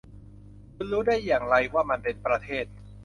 [0.75, 2.65] คุณรู้ได้อย่างไรว่ามันเป็นประเทศ